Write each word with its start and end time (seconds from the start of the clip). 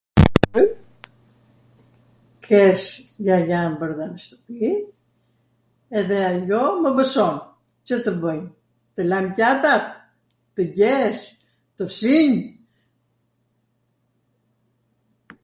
Kesh 2.45 2.85
jajan 3.25 3.71
brwnda 3.81 4.05
nw 4.09 4.17
shtwpi, 4.23 4.71
edhe 6.01 6.17
ajo 6.33 6.61
mw 6.81 6.89
mwson 6.99 7.37
Cw 7.89 7.97
tw 8.07 8.13
bwnj, 8.23 8.45
tw 8.95 9.01
lajm 9.09 9.27
pjatat, 9.41 9.85
tw 10.55 10.61
gjesh, 10.79 11.21
tw 11.75 11.83
fshinj? 11.91 12.39